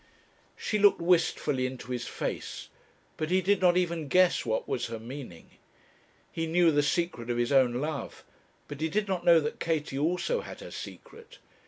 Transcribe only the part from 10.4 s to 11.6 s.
had her secret.